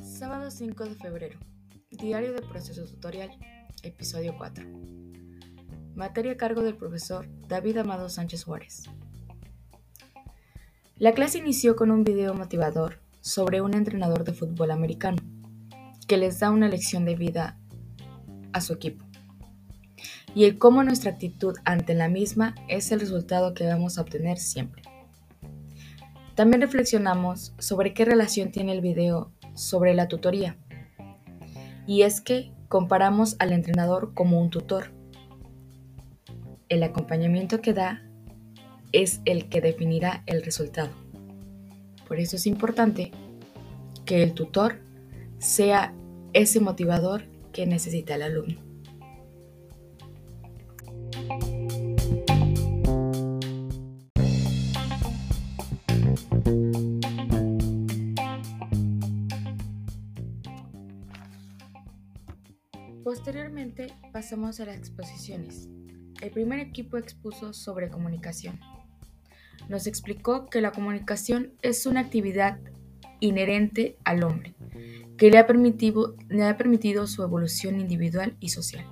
[0.00, 1.38] Sábado 5 de febrero.
[1.90, 3.30] Diario de proceso tutorial.
[3.82, 4.64] Episodio 4.
[5.96, 8.84] Materia a cargo del profesor David Amado Sánchez Juárez.
[10.96, 15.18] La clase inició con un video motivador sobre un entrenador de fútbol americano
[16.06, 17.58] que les da una lección de vida
[18.52, 19.04] a su equipo
[20.34, 24.38] y el cómo nuestra actitud ante la misma es el resultado que vamos a obtener
[24.38, 24.82] siempre.
[26.38, 30.56] También reflexionamos sobre qué relación tiene el video sobre la tutoría.
[31.84, 34.92] Y es que comparamos al entrenador como un tutor.
[36.68, 38.08] El acompañamiento que da
[38.92, 40.90] es el que definirá el resultado.
[42.06, 43.10] Por eso es importante
[44.04, 44.78] que el tutor
[45.38, 45.92] sea
[46.34, 48.67] ese motivador que necesita el alumno.
[63.08, 65.66] Posteriormente pasamos a las exposiciones.
[66.20, 68.60] El primer equipo expuso sobre comunicación.
[69.70, 72.58] Nos explicó que la comunicación es una actividad
[73.20, 74.54] inherente al hombre,
[75.16, 78.84] que le ha, permitido, su evolución individual y social.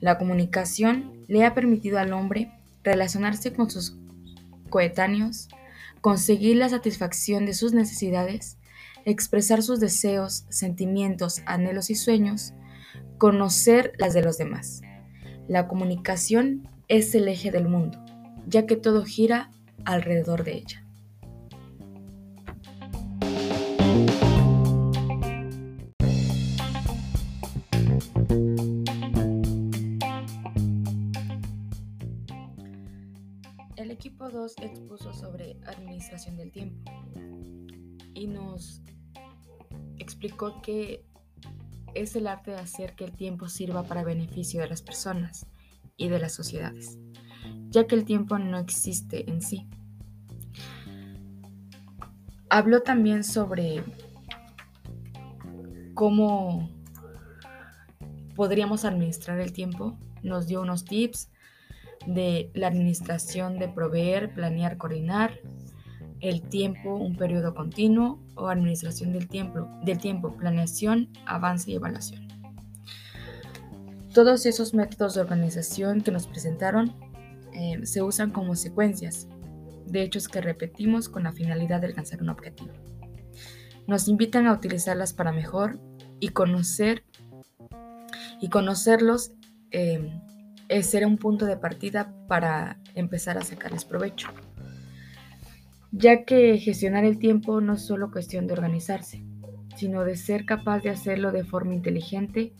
[0.00, 2.52] La comunicación le ha permitido al hombre
[2.84, 3.96] relacionarse con sus
[4.68, 5.48] coetáneos,
[6.02, 8.58] conseguir la satisfacción de sus necesidades,
[9.06, 12.52] expresar sus deseos, sentimientos, anhelos y sueños,
[13.20, 14.80] conocer las de los demás.
[15.46, 18.02] La comunicación es el eje del mundo,
[18.46, 19.50] ya que todo gira
[19.84, 20.86] alrededor de ella.
[33.76, 36.90] El equipo 2 expuso sobre administración del tiempo
[38.14, 38.80] y nos
[39.98, 41.04] explicó que
[41.94, 45.46] es el arte de hacer que el tiempo sirva para beneficio de las personas
[45.96, 46.98] y de las sociedades,
[47.68, 49.68] ya que el tiempo no existe en sí.
[52.48, 53.84] Habló también sobre
[55.94, 56.68] cómo
[58.34, 61.30] podríamos administrar el tiempo, nos dio unos tips
[62.06, 65.38] de la administración de proveer, planear, coordinar,
[66.20, 72.28] el tiempo, un periodo continuo o administración del tiempo, del tiempo, planeación, avance y evaluación.
[74.12, 76.94] Todos esos métodos de organización que nos presentaron
[77.54, 79.28] eh, se usan como secuencias
[79.86, 82.72] de hechos que repetimos con la finalidad de alcanzar un objetivo.
[83.86, 85.80] Nos invitan a utilizarlas para mejor
[86.20, 87.04] y conocer
[88.40, 89.32] y conocerlos
[89.70, 90.12] eh,
[90.68, 94.28] es ser un punto de partida para empezar a sacarles provecho
[95.92, 99.24] ya que gestionar el tiempo no es solo cuestión de organizarse,
[99.76, 102.52] sino de ser capaz de hacerlo de forma inteligente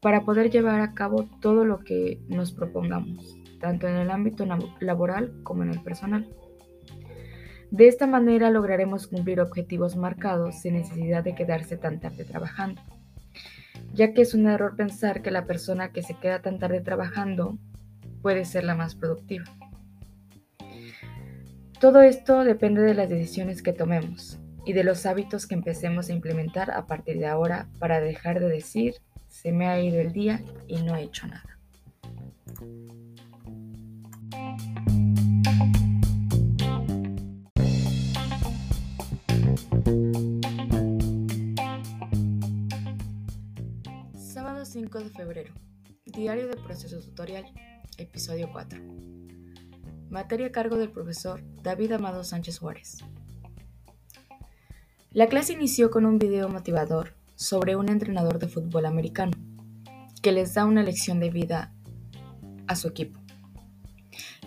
[0.00, 4.46] para poder llevar a cabo todo lo que nos propongamos, tanto en el ámbito
[4.80, 6.28] laboral como en el personal.
[7.70, 12.80] De esta manera lograremos cumplir objetivos marcados sin necesidad de quedarse tan tarde trabajando,
[13.92, 17.58] ya que es un error pensar que la persona que se queda tan tarde trabajando
[18.22, 19.44] puede ser la más productiva.
[21.80, 26.12] Todo esto depende de las decisiones que tomemos y de los hábitos que empecemos a
[26.12, 28.94] implementar a partir de ahora para dejar de decir,
[29.28, 31.60] se me ha ido el día y no he hecho nada.
[44.16, 45.54] Sábado 5 de febrero.
[46.06, 47.44] Diario de proceso tutorial.
[47.98, 48.80] Episodio 4.
[50.10, 52.98] Materia a cargo del profesor David Amado Sánchez Juárez.
[55.12, 59.32] La clase inició con un video motivador sobre un entrenador de fútbol americano
[60.22, 61.74] que les da una lección de vida
[62.66, 63.20] a su equipo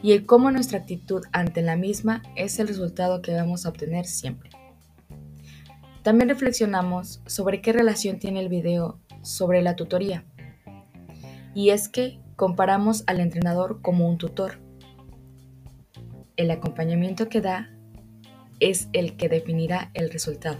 [0.01, 4.05] y el cómo nuestra actitud ante la misma es el resultado que vamos a obtener
[4.05, 4.49] siempre.
[6.01, 10.25] También reflexionamos sobre qué relación tiene el video sobre la tutoría.
[11.53, 14.59] Y es que comparamos al entrenador como un tutor
[16.41, 17.69] el acompañamiento que da
[18.59, 20.57] es el que definirá el resultado.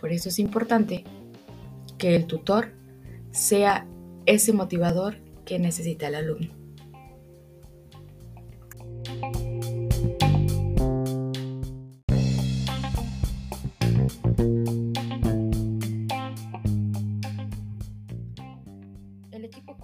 [0.00, 1.04] Por eso es importante
[1.98, 2.72] que el tutor
[3.30, 3.86] sea
[4.26, 6.65] ese motivador que necesita el alumno.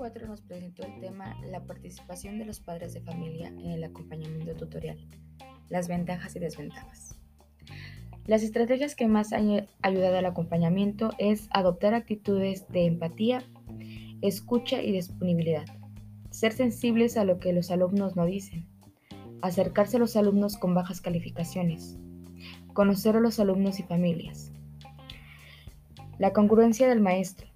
[0.03, 3.85] Equipo 4 nos presentó el tema La participación de los padres de familia en el
[3.85, 4.99] acompañamiento tutorial.
[5.69, 7.17] las ventajas y desventajas.
[8.27, 13.45] Las estrategias que más han ayudado al acompañamiento es adoptar actitudes de empatía,
[14.23, 15.67] escucha y disponibilidad,
[16.31, 18.67] ser sensibles a lo que los alumnos no dicen,
[19.41, 21.97] acercarse a los alumnos con bajas calificaciones,
[22.75, 24.51] conocer a los alumnos y familias,
[26.19, 27.49] la congruencia del maestro,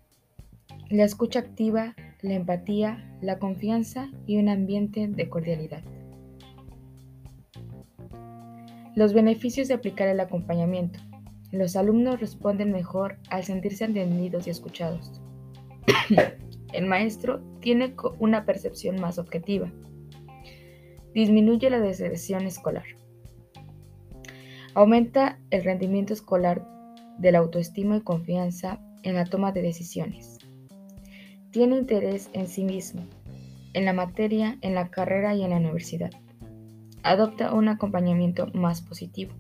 [0.88, 1.94] la escucha activa,
[2.26, 5.82] la empatía, la confianza y un ambiente de cordialidad.
[8.94, 10.98] Los beneficios de aplicar el acompañamiento.
[11.52, 15.20] Los alumnos responden mejor al sentirse entendidos y escuchados.
[16.72, 19.70] el maestro tiene una percepción más objetiva.
[21.14, 22.84] Disminuye la deserción escolar.
[24.74, 26.66] Aumenta el rendimiento escolar
[27.18, 30.38] de la autoestima y confianza en la toma de decisiones.
[31.56, 33.06] Tiene interés en sí mismo,
[33.72, 36.10] en la materia, en la carrera y en la universidad
[37.02, 39.32] adopta un acompañamiento más positivo.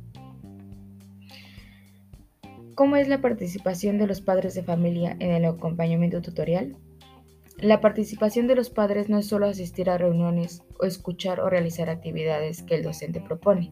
[2.74, 6.78] ¿Cómo es la participación de los padres de familia en el acompañamiento tutorial?
[7.58, 11.90] La participación de los padres no es solo asistir a reuniones o escuchar o realizar
[11.90, 13.68] actividades que el docente propone,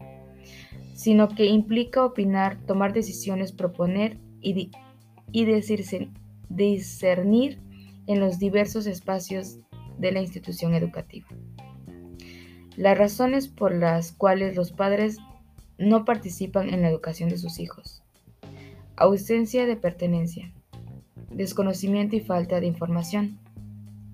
[0.93, 4.69] sino que implica opinar, tomar decisiones, proponer y,
[6.47, 7.65] discernir
[8.07, 9.59] en los diversos espacios
[9.97, 11.27] de la institución educativa.
[12.75, 15.17] Las razones por las cuales los padres
[15.77, 18.03] no participan en la educación de sus hijos.
[18.97, 20.53] Ausencia de pertenencia,
[21.29, 23.39] desconocimiento y falta de información,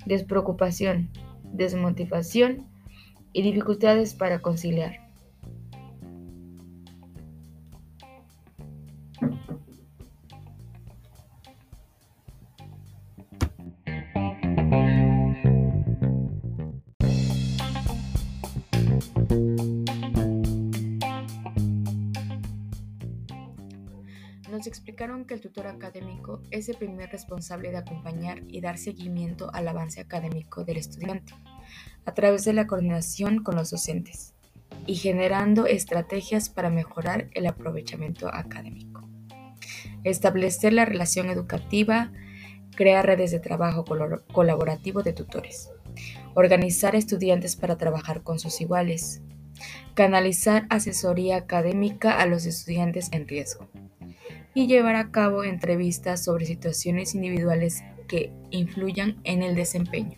[0.06, 1.10] despreocupación,
[1.44, 2.68] desmotivación
[3.34, 5.11] y dificultades para conciliar.
[24.51, 29.50] Nos explicaron que el tutor académico es el primer responsable de acompañar y dar seguimiento
[29.53, 31.33] al avance académico del estudiante,
[32.03, 34.33] a través de la coordinación con los docentes
[34.86, 39.07] y generando estrategias para mejorar el aprovechamiento académico.
[40.03, 42.12] Establecer la relación educativa,
[42.75, 43.86] crear redes de trabajo
[44.33, 45.69] colaborativo de tutores,
[46.33, 49.21] organizar estudiantes para trabajar con sus iguales,
[49.94, 53.69] canalizar asesoría académica a los estudiantes en riesgo
[54.53, 60.18] y llevar a cabo entrevistas sobre situaciones individuales que influyan en el desempeño.